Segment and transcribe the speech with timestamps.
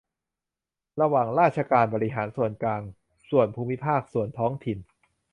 [1.01, 2.81] ระหว่างราชการบริหารส่วนกลาง
[3.29, 4.77] ส่วนภูมิภาค ส่วนท้องถิ่น